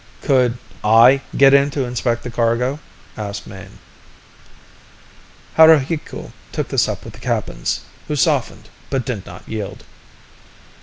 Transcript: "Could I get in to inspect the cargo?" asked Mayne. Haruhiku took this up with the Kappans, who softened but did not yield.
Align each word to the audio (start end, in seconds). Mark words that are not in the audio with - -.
"Could 0.23 0.57
I 0.83 1.21
get 1.37 1.53
in 1.53 1.69
to 1.77 1.85
inspect 1.85 2.23
the 2.23 2.31
cargo?" 2.31 2.79
asked 3.15 3.45
Mayne. 3.45 3.77
Haruhiku 5.57 6.31
took 6.51 6.69
this 6.69 6.89
up 6.89 7.03
with 7.03 7.13
the 7.13 7.19
Kappans, 7.19 7.81
who 8.07 8.15
softened 8.15 8.69
but 8.89 9.05
did 9.05 9.27
not 9.27 9.47
yield. 9.47 9.83